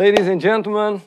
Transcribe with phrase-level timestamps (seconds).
[0.00, 1.02] Ladies and gentlemen,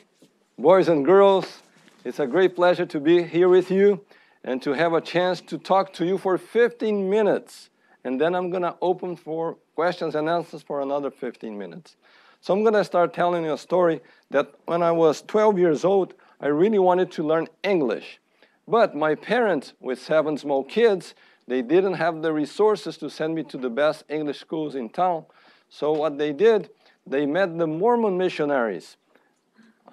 [0.56, 1.64] boys and girls,
[2.06, 4.06] it's a great pleasure to be here with you
[4.44, 7.72] and to have a chance to talk to you for 15 minutes.
[8.04, 11.96] And then I'm going to open for questions and answers for another 15 minutes.
[12.40, 15.84] So I'm going to start telling you a story that when I was 12 years
[15.84, 18.20] old, I really wanted to learn English.
[18.68, 21.16] But my parents, with seven small kids,
[21.48, 25.26] they didn't have the resources to send me to the best English schools in town.
[25.68, 26.70] So what they did,
[27.06, 28.98] they met the Mormon missionaries,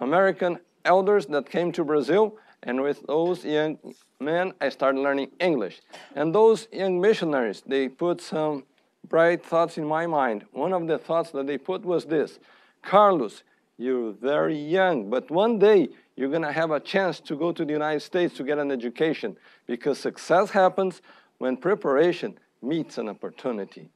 [0.01, 3.79] American elders that came to Brazil, and with those young
[4.21, 5.81] men, I started learning English.
[6.15, 8.65] And those young missionaries, they put some
[9.09, 10.45] bright thoughts in my mind.
[10.53, 12.39] One of the thoughts that they put was this
[12.83, 13.43] Carlos,
[13.79, 17.65] you're very young, but one day you're going to have a chance to go to
[17.65, 19.37] the United States to get an education
[19.67, 21.01] because success happens
[21.39, 23.89] when preparation meets an opportunity.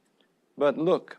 [0.57, 1.17] But look,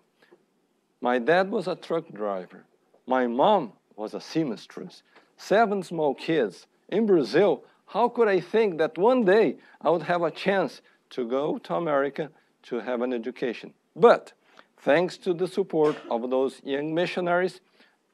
[1.01, 2.65] my dad was a truck driver.
[3.07, 5.03] My mom was a seamstress.
[5.37, 6.67] Seven small kids.
[6.89, 10.81] In Brazil, how could I think that one day I would have a chance
[11.11, 12.31] to go to America
[12.65, 13.75] to have an education?
[13.95, 14.33] But
[14.79, 17.61] thanks to the support of those young missionaries,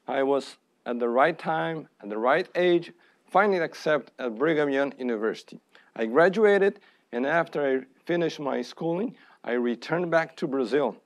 [0.07, 2.91] I was at the right time, at the right age,
[3.25, 5.59] finally accepted at Brigham Young University.
[5.95, 6.79] I graduated,
[7.11, 10.97] and after I finished my schooling, I returned back to Brazil.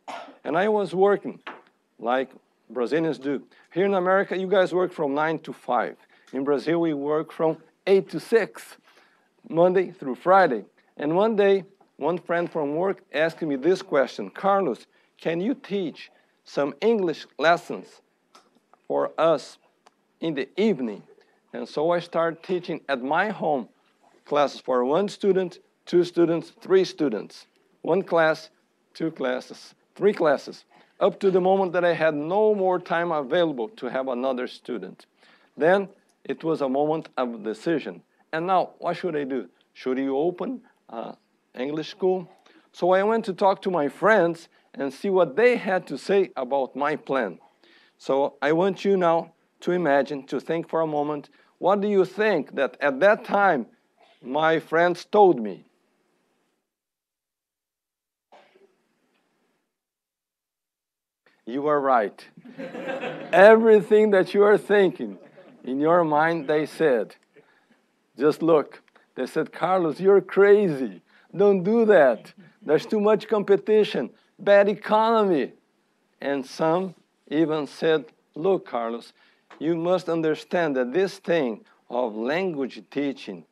[0.43, 1.39] And I was working
[1.99, 2.29] like
[2.69, 3.43] Brazilians do.
[3.73, 5.95] Here in America, you guys work from 9 to 5.
[6.33, 8.77] In Brazil, we work from 8 to 6,
[9.49, 10.65] Monday through Friday.
[10.97, 11.63] And one day,
[11.97, 14.85] one friend from work asked me this question Carlos,
[15.19, 16.11] can you teach
[16.43, 18.01] some English lessons
[18.87, 19.57] for us
[20.19, 21.03] in the evening?
[21.53, 23.69] And so I started teaching at my home
[24.25, 27.47] classes for one student, two students, three students.
[27.81, 28.49] One class,
[28.93, 30.65] two classes, three classes
[30.99, 35.05] up to the moment that I had no more time available to have another student.
[35.55, 35.89] Then
[36.23, 38.01] it was a moment of decision.
[38.33, 39.49] And now, what should I do?
[39.73, 41.13] Should you open uh,
[41.57, 42.29] English school?
[42.71, 46.31] So I went to talk to my friends and see what they had to say
[46.35, 47.39] about my plan.
[47.97, 52.05] So I want you now to imagine, to think for a moment, what do you
[52.05, 53.65] think that at that time
[54.21, 55.65] my friends told me?
[61.47, 62.27] You are right.
[63.31, 65.17] Everything that you are thinking
[65.63, 67.15] in your mind, they said.
[68.19, 68.83] Just look.
[69.15, 71.01] They said, Carlos, you're crazy.
[71.33, 72.33] Don't do that.
[72.61, 75.53] There's too much competition, bad economy.
[76.19, 76.95] And some
[77.29, 78.05] even said,
[78.35, 79.13] Look, Carlos,
[79.57, 83.45] you must understand that this thing of language teaching,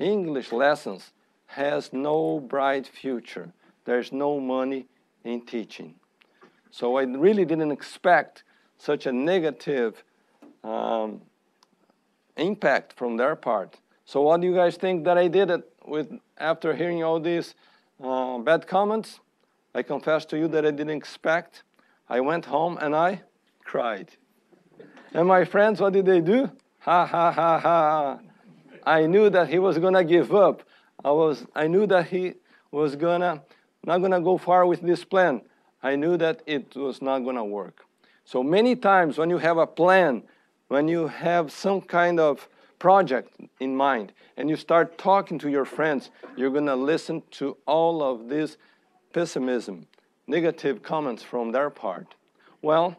[0.00, 1.12] English lessons,
[1.46, 3.52] has no bright future.
[3.84, 4.86] There's no money
[5.24, 5.96] in teaching.
[6.74, 8.42] So I really didn't expect
[8.78, 10.02] such a negative
[10.64, 11.20] um,
[12.36, 13.78] impact from their part.
[14.04, 17.54] So what do you guys think that I did it with after hearing all these
[18.02, 19.20] uh, bad comments?
[19.72, 21.62] I confess to you that I didn't expect.
[22.08, 23.22] I went home and I
[23.62, 24.10] cried.
[25.12, 26.50] And my friends, what did they do?
[26.80, 28.18] Ha ha ha ha.
[28.84, 30.64] I knew that he was gonna give up.
[31.04, 32.34] I was I knew that he
[32.72, 33.44] was gonna
[33.84, 35.42] not gonna go far with this plan.
[35.84, 37.84] I knew that it was not going to work.
[38.24, 40.22] So many times when you have a plan,
[40.68, 45.66] when you have some kind of project in mind, and you start talking to your
[45.66, 48.56] friends, you're going to listen to all of this
[49.12, 49.86] pessimism,
[50.26, 52.14] negative comments from their part.
[52.62, 52.96] Well,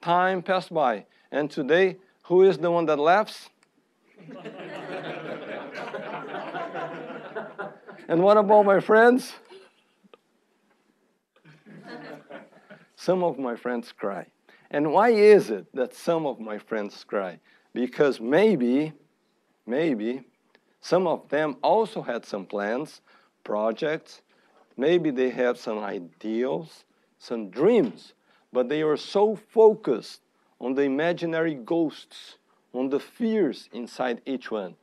[0.00, 3.50] time passed by, and today, who is the one that laughs?
[8.08, 9.34] and what about my friends?
[13.02, 14.24] Some of my friends cry.
[14.70, 17.40] And why is it that some of my friends cry?
[17.74, 18.92] Because maybe,
[19.66, 20.22] maybe,
[20.80, 23.00] some of them also had some plans,
[23.42, 24.22] projects,
[24.76, 26.84] maybe they have some ideals,
[27.18, 28.12] some dreams,
[28.52, 30.20] but they are so focused
[30.60, 32.38] on the imaginary ghosts,
[32.72, 34.76] on the fears inside each one.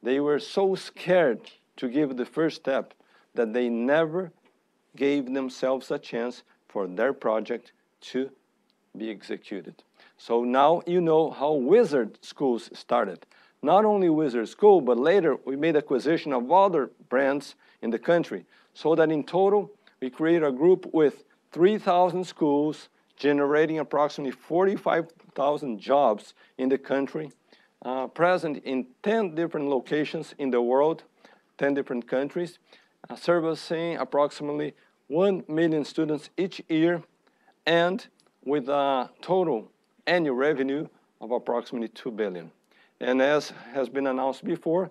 [0.00, 2.94] They were so scared to give the first step
[3.34, 4.30] that they never
[4.94, 8.30] gave themselves a chance for their project to
[8.96, 9.82] be executed.
[10.16, 13.26] So now you know how Wizard Schools started.
[13.62, 18.44] Not only Wizard School, but later we made acquisition of other brands in the country,
[18.74, 19.70] so that in total
[20.00, 27.32] we created a group with 3,000 schools, generating approximately 45,000 jobs in the country,
[27.84, 31.04] uh, present in 10 different locations in the world,
[31.58, 32.58] 10 different countries,
[33.08, 34.74] uh, servicing approximately
[35.08, 37.02] 1 million students each year
[37.66, 38.06] and
[38.44, 39.70] with a total
[40.06, 40.86] annual revenue
[41.20, 42.50] of approximately 2 billion.
[43.00, 44.90] And as has been announced before,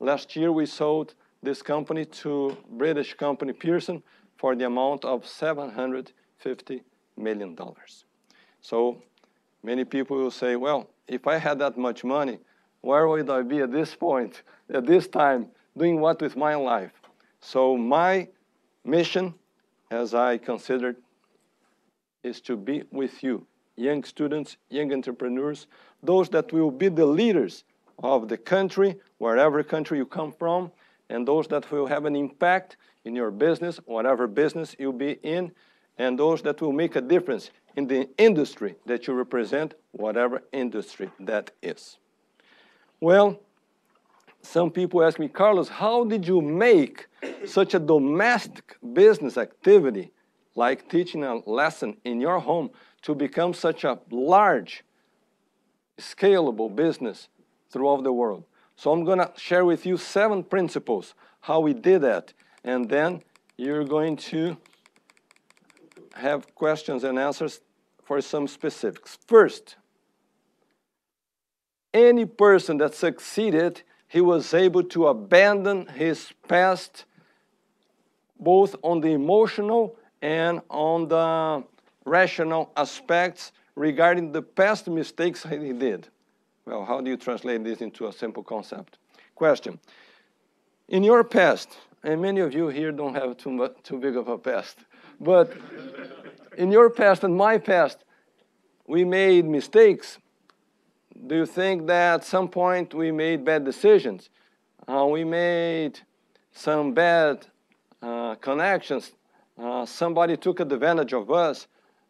[0.00, 4.02] last year we sold this company to British company Pearson
[4.36, 6.82] for the amount of 750
[7.16, 8.04] million dollars.
[8.60, 9.02] So
[9.62, 12.38] many people will say, well, if I had that much money,
[12.80, 16.92] where would I be at this point, at this time, doing what with my life?
[17.40, 18.28] So my
[18.84, 19.34] mission,
[19.90, 20.96] as I considered,
[22.22, 23.46] is to be with you,
[23.76, 25.66] young students, young entrepreneurs,
[26.02, 27.64] those that will be the leaders
[28.02, 30.70] of the country, wherever country you come from,
[31.08, 35.52] and those that will have an impact in your business, whatever business you'll be in,
[35.96, 41.10] and those that will make a difference in the industry that you represent, whatever industry
[41.20, 41.96] that is.
[43.00, 43.40] Well,
[44.42, 47.06] some people ask me, Carlos, how did you make
[47.44, 50.10] such a domestic business activity
[50.54, 52.70] like teaching a lesson in your home
[53.02, 54.84] to become such a large,
[55.98, 57.28] scalable business
[57.70, 58.44] throughout the world?
[58.76, 62.32] So I'm going to share with you seven principles how we did that.
[62.64, 63.22] And then
[63.56, 64.56] you're going to
[66.14, 67.60] have questions and answers
[68.04, 69.18] for some specifics.
[69.26, 69.76] First,
[71.92, 77.04] any person that succeeded, he was able to abandon his past,
[78.40, 81.62] both on the emotional and on the
[82.04, 86.08] rational aspects regarding the past mistakes he did.
[86.64, 88.98] Well, how do you translate this into a simple concept?
[89.34, 89.78] Question.
[90.88, 94.28] In your past, and many of you here don't have too, much, too big of
[94.28, 94.78] a past,
[95.20, 95.52] but
[96.56, 97.98] in your past and my past,
[98.86, 100.18] we made mistakes.
[101.26, 104.30] Do you think that at some point we made bad decisions?
[104.86, 106.00] Uh, we made
[106.52, 107.46] some bad
[108.00, 109.12] uh, connections.
[109.60, 111.66] Uh, somebody took advantage of us.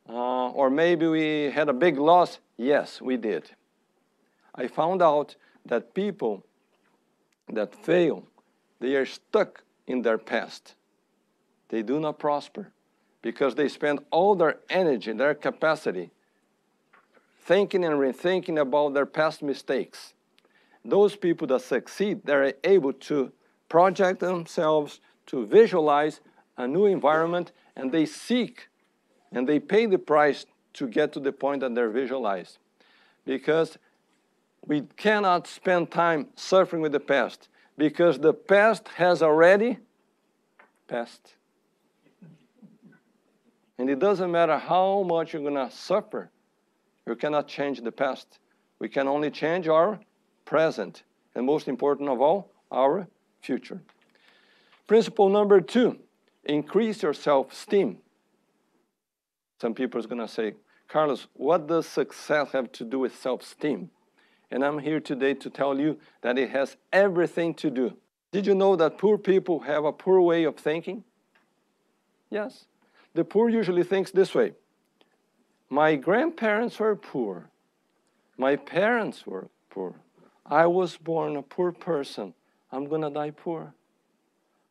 [0.09, 2.39] Uh, or maybe we had a big loss.
[2.57, 3.51] Yes, we did.
[4.55, 6.45] I found out that people
[7.53, 8.25] that fail,
[8.81, 10.75] they are stuck in their past.
[11.69, 12.73] They do not prosper
[13.23, 16.11] because they spend all their energy, their capacity,
[17.49, 20.13] thinking and rethinking about their past mistakes.
[20.85, 23.33] Those people that succeed, they're able to
[23.71, 26.21] project themselves, to visualize
[26.59, 28.69] a new environment, and they seek
[29.33, 32.59] and they pay the price to get to the point that they're visualized.
[33.25, 33.79] Because
[34.67, 37.49] we cannot spend time suffering with the past
[37.79, 39.79] because the past has already
[40.87, 41.35] passed.
[43.79, 46.31] And it doesn't matter how much you're going to suffer,
[47.09, 48.39] you cannot change the past.
[48.79, 49.99] We can only change our
[50.45, 51.03] present,
[51.35, 53.09] and most important of all, our
[53.41, 53.83] future.
[54.87, 55.99] Principle number two
[56.45, 57.99] increase your self esteem.
[59.61, 60.55] Some people are going to say,
[60.89, 63.91] Carlos, what does success have to do with self esteem?
[64.51, 67.97] And I'm here today to tell you that it has everything to do.
[68.33, 71.05] Did you know that poor people have a poor way of thinking?
[72.31, 72.67] Yes.
[73.15, 74.53] The poor usually thinks this way.
[75.71, 77.51] My grandparents were poor.
[78.37, 79.95] My parents were poor.
[80.47, 82.35] I was born a poor person.
[82.73, 83.75] I'm going to die poor.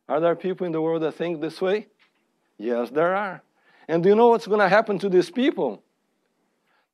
[0.08, 1.86] Are there people in the world that think this way?
[2.56, 3.42] Yes, there are.
[3.86, 5.82] And do you know what's going to happen to these people?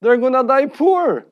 [0.00, 1.26] They're going to die poor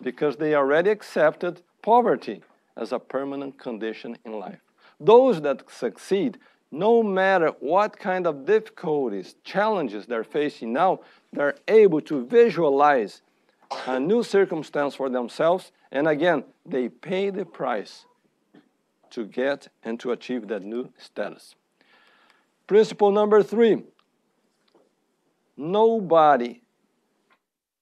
[0.00, 2.42] because they already accepted poverty
[2.76, 4.60] as a permanent condition in life.
[5.00, 6.38] Those that succeed,
[6.72, 11.00] no matter what kind of difficulties, challenges they're facing now,
[11.32, 13.20] they're able to visualize
[13.86, 15.70] a new circumstance for themselves.
[15.92, 18.06] And again, they pay the price
[19.10, 21.54] to get and to achieve that new status.
[22.66, 23.84] Principle number three
[25.54, 26.62] nobody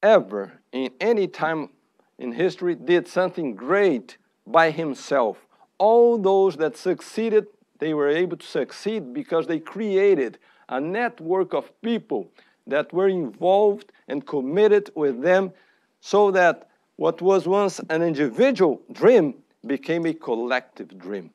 [0.03, 1.71] ever in any time
[2.19, 5.47] in history did something great by himself.
[5.79, 7.47] All those that succeeded,
[7.81, 12.31] they were able to succeed because they created a network of people
[12.67, 15.53] that were involved and committed with them
[16.01, 19.35] so that what was once an individual dream
[19.67, 21.31] became a collective dream.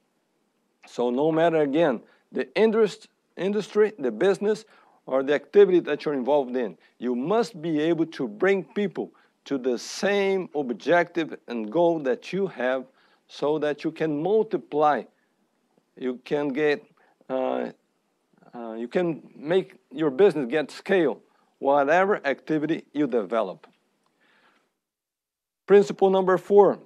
[0.87, 4.65] So no matter again the interest, industry, the business,
[5.07, 9.11] or the activity that you're involved in, you must be able to bring people
[9.45, 12.85] to the same objective and goal that you have
[13.27, 15.03] so that you can multiply
[15.97, 16.83] you can get
[17.29, 17.71] uh,
[18.53, 21.21] uh, you can make your business get scale
[21.59, 23.67] whatever activity you develop.
[25.67, 26.79] Principle number four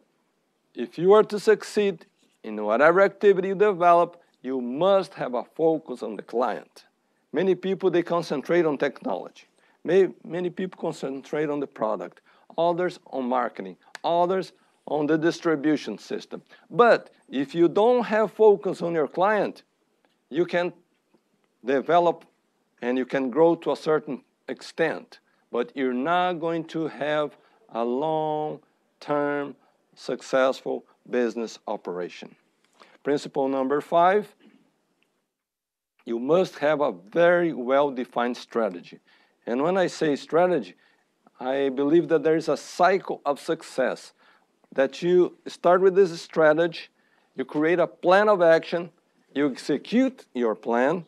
[0.75, 2.05] if you are to succeed
[2.43, 6.85] in whatever activity you develop you must have a focus on the client.
[7.33, 9.43] Many people they concentrate on technology.
[9.83, 12.21] Many, many people concentrate on the product
[12.57, 14.51] others on marketing, others
[14.89, 16.41] on the distribution system.
[16.69, 19.63] But if you don't have focus on your client,
[20.29, 20.73] you can
[21.63, 22.25] develop
[22.81, 25.19] and you can grow to a certain extent,
[25.51, 27.37] but you're not going to have
[27.69, 29.55] a long-term
[29.95, 32.35] successful business operation.
[33.03, 34.33] Principle number five,
[36.05, 38.99] you must have a very well-defined strategy.
[39.45, 40.75] And when I say strategy,
[41.39, 44.13] I believe that there is a cycle of success
[44.73, 46.87] that you start with this strategy,
[47.35, 48.91] you create a plan of action,
[49.33, 51.05] you execute your plan,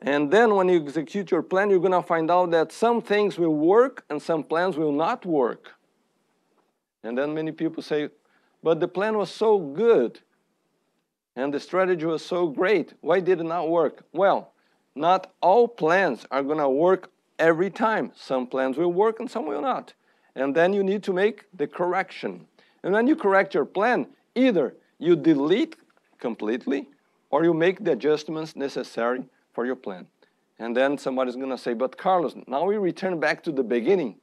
[0.00, 3.38] and then when you execute your plan, you're going to find out that some things
[3.38, 5.70] will work and some plans will not work.
[7.02, 8.10] And then many people say,
[8.62, 10.20] but the plan was so good
[11.36, 12.92] and the strategy was so great.
[13.00, 14.04] Why did it not work?
[14.12, 14.52] Well,
[14.94, 18.12] not all plans are going to work every time.
[18.14, 19.94] Some plans will work and some will not.
[20.34, 22.46] And then you need to make the correction.
[22.84, 25.76] And when you correct your plan, either you delete
[26.18, 26.90] completely
[27.30, 29.24] or you make the adjustments necessary
[29.54, 30.06] for your plan.
[30.58, 34.16] And then somebody's going to say, but Carlos, now we return back to the beginning.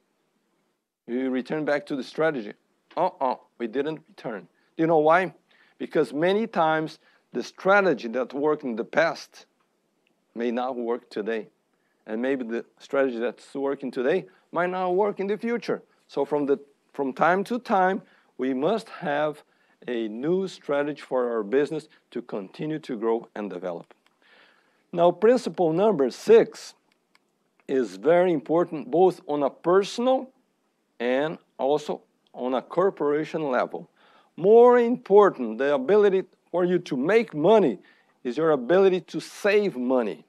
[1.07, 2.53] We return back to the strategy.
[2.95, 4.47] Uh-uh, we didn't return.
[4.77, 5.33] Do you know why?
[5.79, 6.99] Because many times
[7.33, 9.47] the strategy that worked in the past
[10.35, 11.47] may not work today.
[12.05, 15.81] And maybe the strategy that's working today might not work in the future.
[16.07, 16.59] So from, the,
[16.93, 18.03] from time to time,
[18.41, 19.43] we must have
[19.87, 23.93] a new strategy for our business to continue to grow and develop.
[24.91, 26.73] Now, principle number six
[27.67, 30.31] is very important both on a personal
[30.99, 32.01] and also
[32.33, 33.91] on a corporation level.
[34.35, 37.77] More important, the ability for you to make money
[38.23, 40.25] is your ability to save money.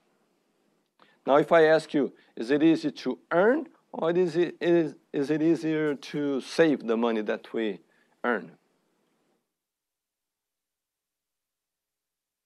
[1.26, 5.30] Now, if I ask you, is it easy to earn or is it, is, is
[5.30, 7.80] it easier to save the money that we
[8.24, 8.52] earn.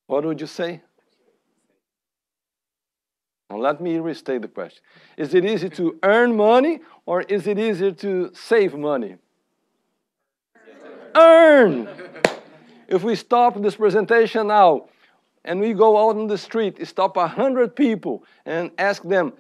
[0.07, 0.83] What would you say?
[3.51, 4.83] Now let me restate the question.
[5.17, 9.17] Is it easy to earn money or is it easier to save money?
[11.15, 11.89] Earn!
[12.89, 14.89] If we stop this presentation now
[15.45, 19.33] and we go out on the street, stop a hundred people and ask them,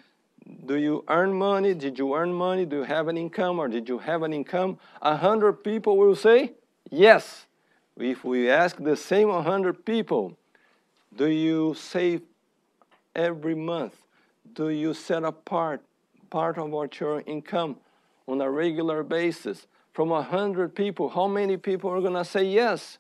[0.67, 1.75] do you earn money?
[1.75, 2.65] Did you earn money?
[2.65, 4.79] Do you have an income or did you have an income?
[5.03, 6.53] A hundred people will say
[6.91, 7.47] yes.
[7.97, 10.37] If we ask the same 100 people,
[11.17, 12.21] do you save
[13.15, 13.95] every month?
[14.55, 15.83] Do you set apart
[16.29, 17.77] part of what your income
[18.27, 19.67] on a regular basis?
[19.93, 22.99] From 100 people, how many people are going to say yes?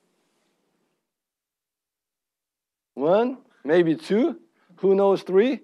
[2.94, 4.40] One, maybe two,
[4.76, 5.60] who knows three?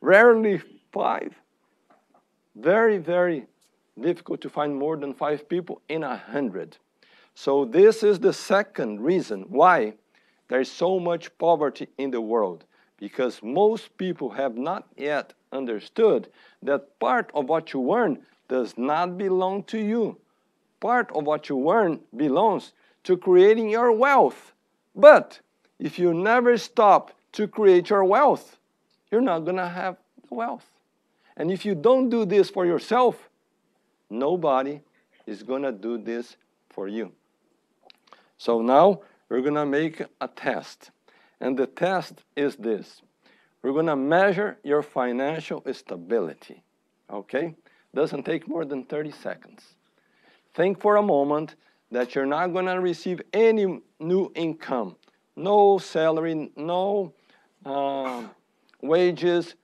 [0.00, 0.60] Rarely
[0.92, 1.34] five.
[2.56, 3.46] Very, very
[4.00, 6.76] difficult to find more than five people in a hundred.
[7.34, 9.94] So this is the second reason why
[10.48, 12.64] there is so much poverty in the world.
[12.98, 16.28] Because most people have not yet understood
[16.62, 18.18] that part of what you earn
[18.48, 20.18] does not belong to you.
[20.80, 22.72] Part of what you earn belongs
[23.04, 24.52] to creating your wealth.
[24.94, 25.40] But
[25.78, 28.58] if you never stop to create your wealth,
[29.10, 29.96] you're not going to have
[30.28, 30.66] the wealth.
[31.36, 33.28] And if you don't do this for yourself,
[34.08, 34.80] nobody
[35.26, 36.36] is going to do this
[36.68, 37.12] for you.
[38.36, 40.90] So now we're going to make a test.
[41.40, 43.02] And the test is this.
[43.62, 46.62] We're going to measure your financial stability.
[47.10, 47.54] Okay?
[47.94, 49.74] Doesn't take more than 30 seconds.
[50.54, 51.56] Think for a moment
[51.90, 54.96] that you're not going to receive any new income.
[55.36, 57.12] No salary, no
[57.64, 58.24] uh,
[58.82, 59.54] wages,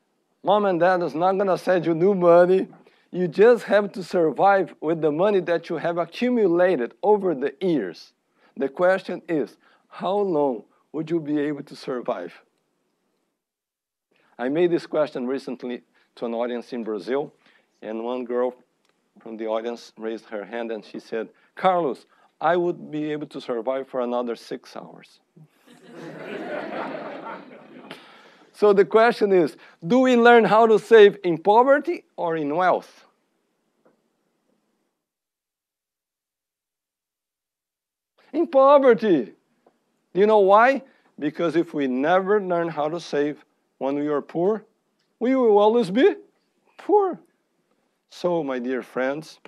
[0.46, 2.68] Mom and dad is not going to send you new money.
[3.10, 8.12] You just have to survive with the money that you have accumulated over the years.
[8.56, 9.56] The question is,
[9.88, 10.62] how long
[10.92, 12.32] would you be able to survive?
[14.38, 15.82] I made this question recently
[16.14, 17.34] to an audience in Brazil,
[17.82, 18.54] and one girl
[19.20, 22.06] from the audience raised her hand and she said, Carlos,
[22.40, 25.18] I would be able to survive for another six hours.
[28.56, 29.54] So the question is,
[29.86, 33.04] do we learn how to save in poverty or in wealth?
[38.32, 39.34] In poverty.
[40.14, 40.80] Do you know why?
[41.18, 43.44] Because if we never learn how to save
[43.76, 44.64] when we are poor,
[45.20, 46.14] we will always be
[46.78, 47.20] poor.
[48.08, 49.38] So, my dear friends,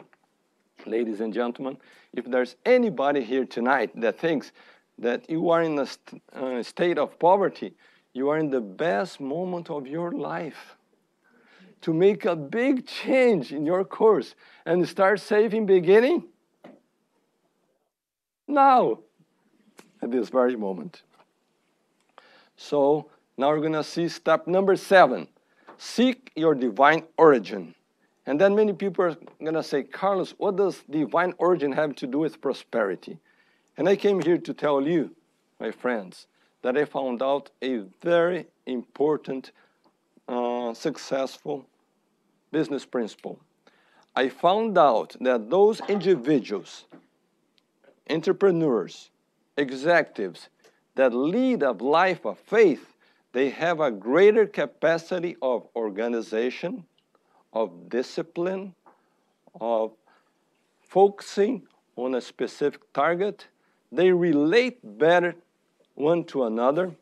[0.84, 1.78] ladies and gentlemen,
[2.12, 4.52] if there's anybody here tonight that thinks
[4.98, 7.72] that you are in a st uh, state of poverty,
[8.18, 10.76] you are in the best moment of your life
[11.80, 14.34] to make a big change in your course
[14.66, 16.24] and start saving beginning
[18.48, 19.00] now,
[20.00, 21.02] at this very moment.
[22.56, 25.28] So now we're going to see step number seven
[25.76, 27.74] seek your divine origin.
[28.26, 32.06] And then many people are going to say, Carlos, what does divine origin have to
[32.06, 33.18] do with prosperity?
[33.76, 35.14] And I came here to tell you,
[35.60, 36.26] my friends,
[36.62, 39.52] that I found out a very important,
[40.26, 41.66] uh, successful
[42.50, 43.38] business principle.
[44.16, 46.86] I found out that those individuals,
[48.10, 49.10] entrepreneurs,
[49.56, 50.48] executives
[50.94, 52.94] that lead a life of faith,
[53.32, 56.84] they have a greater capacity of organization,
[57.52, 58.74] of discipline,
[59.60, 59.92] of
[60.80, 61.62] focusing
[61.96, 63.46] on a specific target.
[63.92, 65.34] They relate better
[65.98, 66.92] one to another.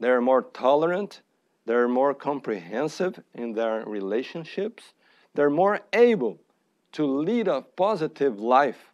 [0.00, 1.22] They're more tolerant.
[1.64, 4.94] They're more comprehensive in their relationships.
[5.34, 6.38] They're more able
[6.92, 8.90] to lead a positive life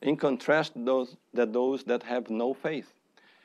[0.00, 2.92] in contrast to those that, those that have no faith.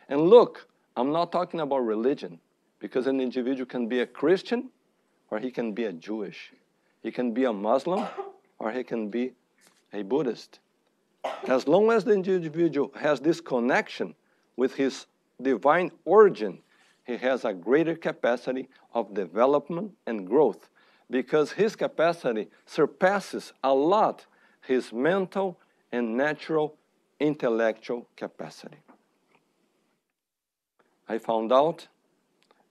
[0.09, 2.39] And look, I'm not talking about religion
[2.79, 4.69] because an individual can be a Christian
[5.31, 6.53] or he can be a Jewish.
[7.01, 8.05] He can be a Muslim
[8.59, 9.33] or he can be
[9.91, 10.59] a Buddhist.
[11.47, 14.15] As long as the individual has this connection
[14.55, 15.07] with his
[15.41, 16.59] divine origin,
[17.05, 20.69] he has a greater capacity of development and growth
[21.09, 24.25] because his capacity surpasses a lot
[24.61, 25.57] his mental
[25.91, 26.75] and natural
[27.19, 28.77] intellectual capacity.
[31.07, 31.87] I found out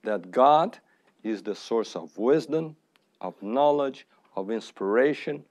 [0.02, 0.78] that God
[1.24, 2.76] is the source of wisdom,
[3.20, 4.06] of knowledge,
[4.36, 5.44] of inspiration,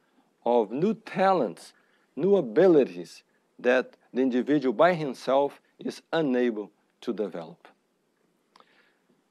[0.46, 1.74] of new talents,
[2.16, 3.24] new abilities
[3.58, 6.72] that the individual by himself is unable
[7.06, 7.68] to develop.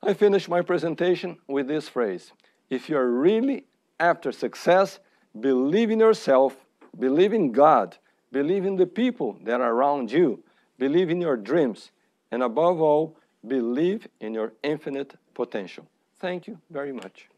[0.01, 2.33] I finish my presentation with this phrase
[2.71, 3.65] If you are really
[3.99, 5.01] after success,
[5.39, 6.57] believe in yourself,
[6.99, 7.97] believe in God,
[8.31, 10.43] believe in the people that are around you,
[10.79, 11.91] believe in your dreams,
[12.31, 15.85] and above all, believe in your infinite potential.
[16.21, 17.29] Thank you very much.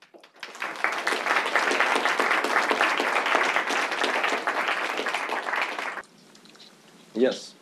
[7.14, 7.56] Yes.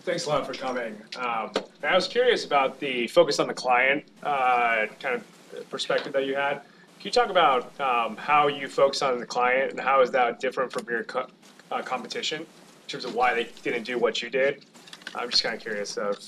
[0.00, 0.94] Thanks a lot for coming.
[1.16, 6.26] Um, I was curious about the focus on the client uh, kind of perspective that
[6.26, 6.60] you had.
[6.98, 10.38] Can you talk about um, how you focus on the client and how is that
[10.38, 11.26] different from your co-
[11.70, 14.66] uh, competition in terms of why they didn't do what you did?
[15.14, 16.18] I'm just kind of curious of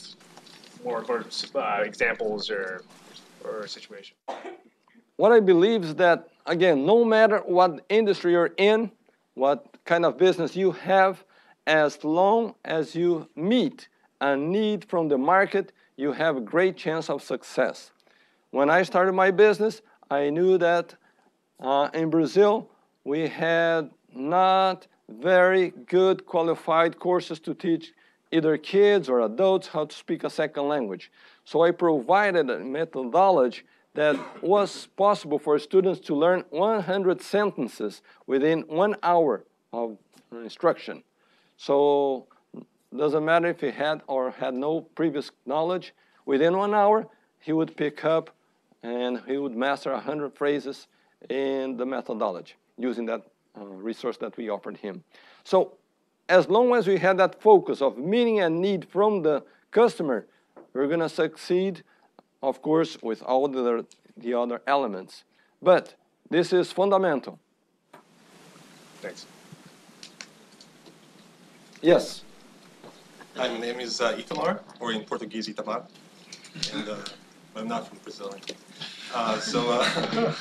[0.83, 2.83] more, more uh, examples or
[3.45, 4.17] or situation.
[5.17, 8.91] What I believe is that again, no matter what industry you're in,
[9.35, 11.23] what kind of business you have,
[11.69, 13.89] as long as you meet
[14.23, 17.93] a need from the market, you have a great chance of success.
[18.51, 20.95] When I started my business, I knew that
[21.61, 22.71] uh, in Brazil,
[23.05, 27.93] we had not very good qualified courses to teach
[28.33, 31.13] either kids or adults how to speak a second language.
[31.45, 33.63] So I provided a methodology
[33.95, 39.99] that was possible for students to learn 100 sentences within one hour of
[40.33, 41.03] instruction.
[41.59, 42.27] So
[42.97, 45.93] doesn't matter if he had or had no previous knowledge,
[46.25, 47.07] within one hour,
[47.41, 48.31] he would pick up
[48.83, 50.87] and he would master 100 phrases
[51.29, 53.23] in the methodology using that
[53.61, 55.03] uh, resource that we offered him.
[55.45, 55.75] So
[56.29, 59.43] as long as we had that focus of meeting a need from the
[59.73, 60.27] customer,
[60.73, 61.83] we're going to succeed,
[62.43, 63.85] of course, with all the,
[64.17, 65.25] the other elements.
[65.61, 65.95] But
[66.31, 67.41] this is fundamental.
[69.01, 69.27] Thanks.
[71.81, 72.25] Yes.
[73.37, 75.85] Hi, my name is uh, Itamar, or in Portuguese, Itamar,
[76.73, 76.97] and uh,
[77.55, 78.35] I'm not from Brazil.
[79.15, 79.85] Uh, so, uh,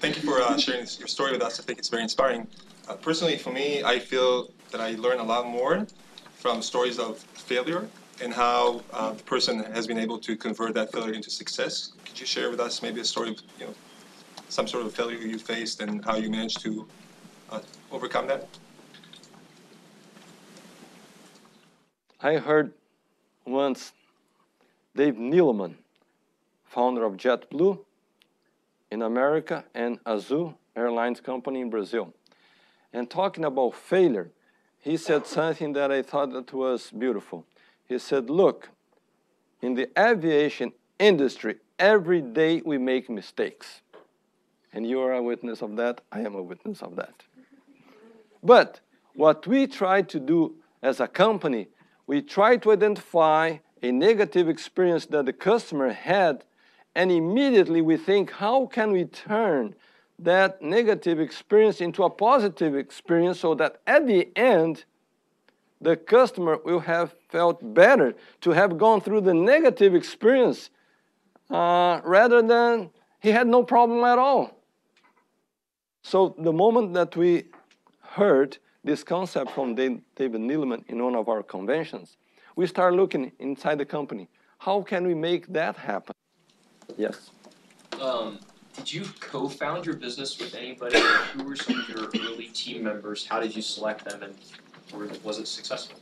[0.00, 1.58] thank you for uh, sharing your story with us.
[1.58, 2.46] I think it's very inspiring.
[2.86, 5.86] Uh, personally, for me, I feel that I learn a lot more
[6.34, 7.88] from stories of failure
[8.20, 11.92] and how uh, the person has been able to convert that failure into success.
[12.04, 13.74] Could you share with us maybe a story of you know
[14.50, 16.86] some sort of failure you faced and how you managed to
[17.90, 18.46] overcome that?
[22.24, 22.72] I heard
[23.44, 23.92] once
[24.94, 25.74] Dave Neeleman,
[26.64, 27.80] founder of JetBlue
[28.92, 32.14] in America and Azul Airlines Company in Brazil.
[32.92, 34.30] And talking about failure,
[34.78, 37.44] he said something that I thought that was beautiful.
[37.88, 38.68] He said, look,
[39.60, 43.80] in the aviation industry, every day we make mistakes.
[44.72, 46.02] And you are a witness of that.
[46.12, 47.24] I am a witness of that.
[48.44, 48.78] But
[49.14, 51.66] what we try to do as a company
[52.06, 56.44] we try to identify a negative experience that the customer had,
[56.94, 59.74] and immediately we think, how can we turn
[60.18, 64.84] that negative experience into a positive experience so that at the end,
[65.80, 70.70] the customer will have felt better to have gone through the negative experience
[71.50, 74.56] uh, rather than he had no problem at all.
[76.02, 77.44] So the moment that we
[78.00, 80.02] heard this concept from David
[80.40, 82.16] Neeleman in one of our conventions,
[82.56, 84.28] we start looking inside the company.
[84.58, 86.14] How can we make that happen?
[86.96, 87.30] Yes.
[88.00, 88.38] Um,
[88.76, 90.98] did you co-found your business with anybody?
[91.34, 93.26] Who were some of your early team members?
[93.26, 94.34] How did you select them, and
[94.92, 95.98] or was it successful?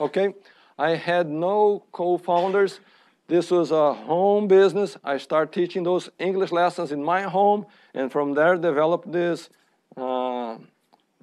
[0.00, 0.34] Okay,
[0.78, 2.80] I had no co-founders.
[3.26, 4.96] This was a home business.
[5.04, 9.50] I started teaching those English lessons in my home, and from there developed this
[9.96, 10.02] uh,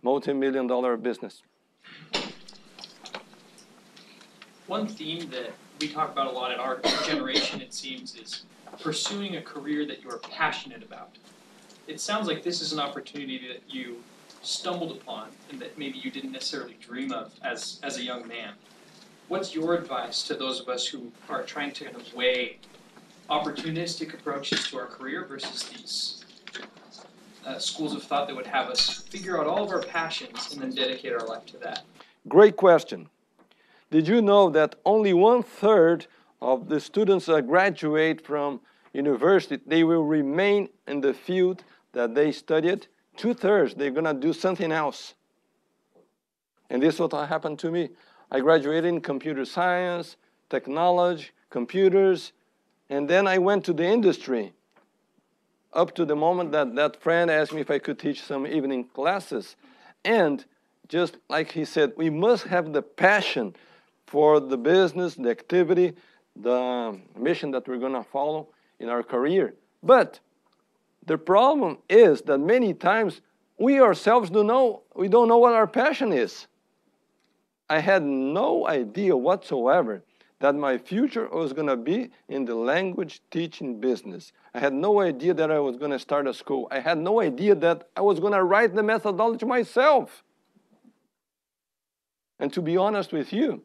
[0.08, 1.44] multi-million dollar business.
[4.68, 8.44] One theme that we talk about a lot in our generation, it seems, is
[8.82, 11.10] pursuing a career that you are passionate about.
[11.88, 13.98] It sounds like this is an opportunity that you
[14.42, 18.54] stumbled upon and that maybe you didn't necessarily dream of as, as a young man.
[19.28, 22.60] What's your advice to those of us who are trying to kind of weigh
[23.30, 26.17] opportunistic approaches to our career versus these
[27.48, 30.62] uh, schools of thought that would have us figure out all of our passions and
[30.62, 31.84] then dedicate our life to that?
[32.28, 33.08] Great question.
[33.90, 36.08] Did you know that only one third
[36.42, 38.60] of the students that graduate from
[38.94, 42.88] university, they will remain in the field that they studied?
[43.16, 45.14] Two thirds, they're gonna do something else.
[46.70, 47.90] And this is what happened to me.
[48.30, 50.18] I graduated in computer science,
[50.50, 52.34] technology, computers,
[52.90, 54.54] and then I went to the industry
[55.74, 58.86] up to the moment that that friend asked me if I could teach some evening
[58.86, 59.56] classes.
[60.04, 60.44] And
[60.88, 63.56] just like he said, we must have the passion
[64.06, 65.94] for the business, the activity,
[66.36, 68.50] the mission that we're going to follow
[68.80, 69.54] in our career.
[69.84, 70.20] But
[71.06, 73.22] the problem is that many times
[73.58, 76.48] we ourselves don't know we don't know what our passion is.
[77.70, 80.04] I had no idea whatsoever
[80.40, 84.32] that my future was going to be in the language teaching business.
[84.54, 86.68] I had no idea that I was going to start a school.
[86.70, 90.24] I had no idea that I was going to write the methodology myself.
[92.40, 93.64] And to be honest with you,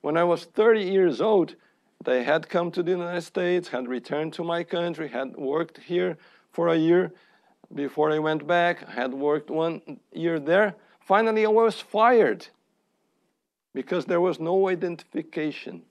[0.00, 1.56] when I was 30 years old,
[2.04, 6.16] they had come to the United States, had returned to my country, had worked here
[6.52, 7.12] for a year
[7.74, 10.74] before I went back, had worked one year there.
[11.00, 12.46] Finally, I was fired
[13.74, 15.82] because there was no identification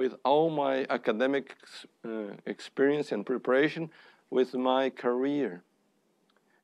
[0.00, 1.56] with all my academic
[2.06, 3.90] uh, experience and preparation
[4.30, 5.62] with my career.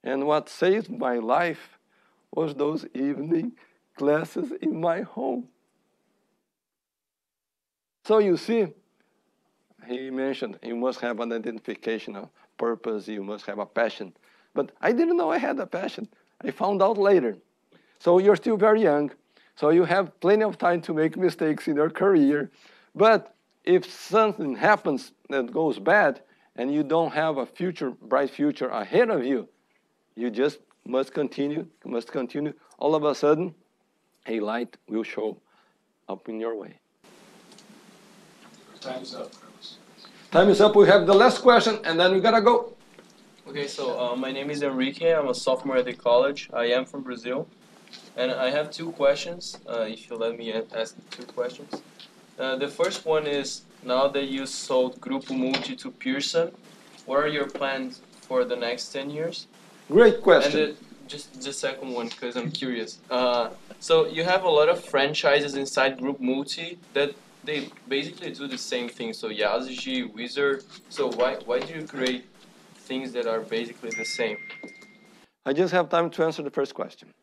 [0.02, 1.78] And what saved my life
[2.32, 3.52] was those evening
[3.94, 5.48] classes in my home.
[8.06, 8.68] So you see,
[9.86, 14.14] he mentioned you must have an identification of purpose, you must have a passion.
[14.54, 16.08] But I didn't know I had a passion.
[16.42, 17.36] I found out later.
[17.98, 19.10] So you're still very young,
[19.56, 22.50] so you have plenty of time to make mistakes in your career.
[22.96, 26.22] But if something happens that goes bad
[26.56, 29.48] and you don't have a future, bright future ahead of you,
[30.14, 32.54] you just must continue, must continue.
[32.78, 33.54] All of a sudden,
[34.26, 35.36] a light will show
[36.08, 36.78] up in your way.
[38.80, 39.32] Time is up,
[40.30, 40.74] Time is up.
[40.74, 42.72] We have the last question, and then we gotta go.
[43.48, 45.12] Okay, so uh, my name is Enrique.
[45.12, 46.48] I'm a sophomore at the college.
[46.52, 47.48] I am from Brazil,
[48.16, 49.58] and I have two questions.
[49.68, 51.82] Uh, if you let me ask two questions.
[52.38, 56.52] Uh, the first one is now that you sold Grupo Multi to Pearson,
[57.06, 59.46] what are your plans for the next ten years?
[59.88, 60.60] Great question.
[60.60, 62.98] And the, just the second one, because I'm curious.
[63.10, 68.48] Uh, so you have a lot of franchises inside Group Multi that they basically do
[68.48, 69.12] the same thing.
[69.12, 70.64] So Yazigi, Wizard.
[70.88, 72.26] So why why do you create
[72.74, 74.36] things that are basically the same?
[75.46, 77.14] I just have time to answer the first question.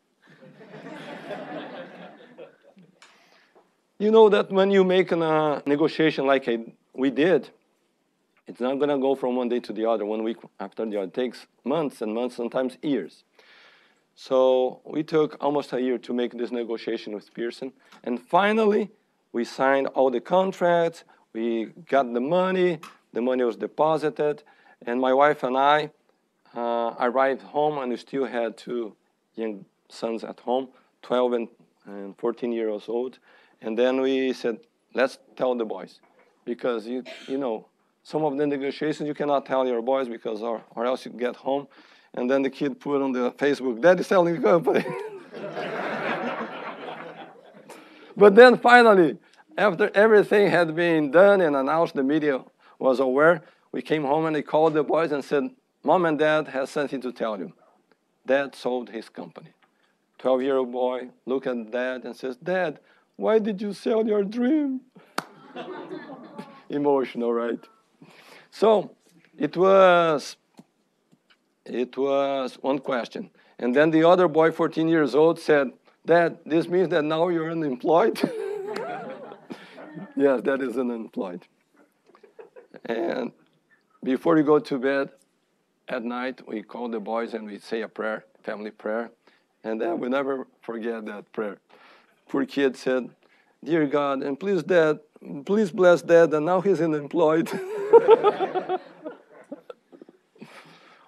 [4.04, 6.58] You know that when you make a uh, negotiation like a,
[6.92, 7.48] we did,
[8.46, 10.98] it's not going to go from one day to the other, one week after the
[10.98, 11.06] other.
[11.06, 13.24] It takes months and months, sometimes years.
[14.14, 17.72] So we took almost a year to make this negotiation with Pearson.
[18.04, 18.90] And finally,
[19.32, 22.80] we signed all the contracts, we got the money,
[23.14, 24.42] the money was deposited,
[24.86, 25.90] and my wife and I
[26.54, 28.94] uh, arrived home and we still had two
[29.34, 30.68] young sons at home,
[31.02, 31.48] 12 and,
[31.86, 33.18] and 14 years old.
[33.64, 34.58] And then we said,
[34.92, 35.98] let's tell the boys.
[36.44, 37.66] Because, you, you know,
[38.02, 41.34] some of the negotiations you cannot tell your boys because or, or else you get
[41.34, 41.66] home.
[42.12, 44.84] And then the kid put on the Facebook, Daddy's selling the company.
[48.14, 49.16] but then finally,
[49.56, 52.44] after everything had been done and announced, the media
[52.78, 55.44] was aware, we came home and they called the boys and said,
[55.82, 57.54] Mom and Dad has something to tell you.
[58.26, 59.54] Dad sold his company.
[60.18, 62.78] 12 year old boy look at dad and says, Dad,
[63.16, 64.80] why did you sell your dream?
[66.68, 67.60] Emotional, right?
[68.50, 68.94] So
[69.38, 70.36] it was
[71.64, 73.30] it was one question.
[73.58, 75.70] And then the other boy, 14 years old, said,
[76.04, 78.18] Dad, this means that now you're unemployed?
[80.16, 81.46] yes, that is unemployed.
[82.84, 83.32] And
[84.02, 85.10] before you go to bed
[85.88, 89.10] at night, we call the boys and we say a prayer, family prayer.
[89.62, 91.56] And then we never forget that prayer.
[92.28, 93.10] Poor kid said,
[93.62, 95.00] Dear God, and please, Dad,
[95.46, 97.48] please bless Dad, and now he's unemployed.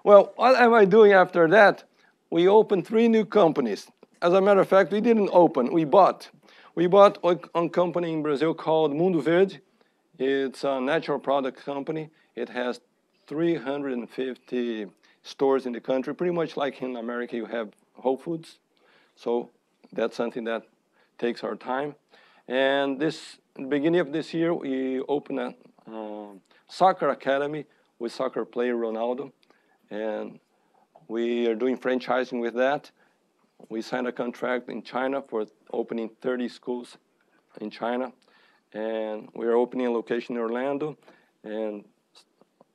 [0.04, 1.84] well, what am I doing after that?
[2.30, 3.90] We opened three new companies.
[4.22, 6.30] As a matter of fact, we didn't open, we bought.
[6.74, 9.60] We bought a company in Brazil called Mundo Verde.
[10.18, 12.10] It's a natural product company.
[12.34, 12.80] It has
[13.26, 14.86] 350
[15.22, 18.58] stores in the country, pretty much like in America, you have Whole Foods.
[19.16, 19.50] So
[19.92, 20.62] that's something that
[21.18, 21.94] takes our time.
[22.48, 25.54] And this beginning of this year, we opened a
[25.90, 26.28] uh,
[26.68, 27.64] soccer academy
[27.98, 29.32] with soccer player Ronaldo,
[29.90, 30.38] and
[31.08, 32.90] we are doing franchising with that.
[33.68, 36.98] We signed a contract in China for opening 30 schools
[37.60, 38.12] in China,
[38.72, 40.96] and we are opening a location in Orlando
[41.42, 41.84] and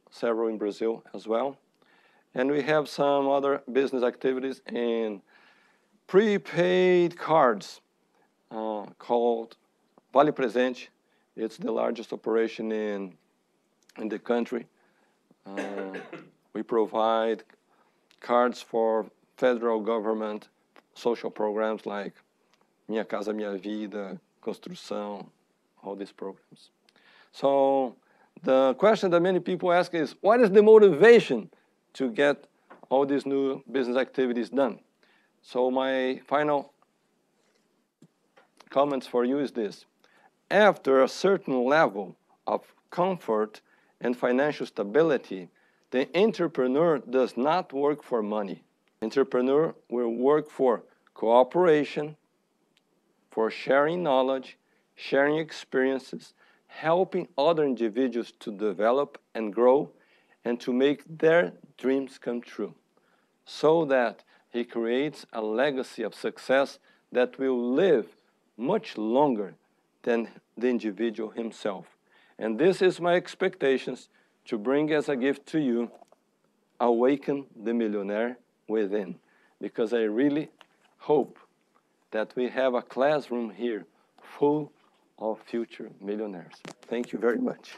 [0.09, 1.57] several in Brazil as well.
[2.33, 5.21] And we have some other business activities in
[6.07, 7.81] prepaid cards
[8.51, 9.55] uh, called
[10.13, 10.89] Vale Presente.
[11.35, 13.13] It's the largest operation in,
[13.97, 14.67] in the country.
[15.45, 15.97] Uh,
[16.53, 17.43] we provide
[18.19, 19.05] cards for
[19.37, 20.49] federal government
[20.93, 22.13] social programs like
[22.87, 25.25] Minha Casa Minha Vida, Construção,
[25.83, 26.71] all these programs.
[27.31, 27.95] So
[28.43, 31.49] the question that many people ask is, what is the motivation
[31.93, 32.45] to get
[32.89, 34.79] all these new business activities done?
[35.41, 36.73] So my final
[38.71, 39.85] comments for you is this.
[40.49, 43.61] After a certain level of comfort
[43.99, 45.49] and financial stability,
[45.91, 48.63] the entrepreneur does not work for money.
[49.03, 52.15] Entrepreneur will work for cooperation,
[53.29, 54.57] for sharing knowledge,
[54.95, 56.33] sharing experiences,
[56.67, 59.91] helping other individuals to develop and grow
[60.45, 62.73] and to make their dreams come true
[63.45, 66.79] so that he creates a legacy of success
[67.11, 68.07] that will live
[68.57, 69.55] much longer
[70.03, 71.85] than the individual himself.
[72.37, 74.09] And this is my expectations
[74.45, 75.91] to bring as a gift to you
[76.79, 78.37] awaken the millionaire
[78.67, 79.19] within
[79.59, 80.49] because I really
[80.97, 81.37] hope
[82.09, 83.85] that we have a classroom here
[84.21, 84.71] full
[85.19, 86.55] of future millionaires.
[86.87, 87.75] Thank you very much.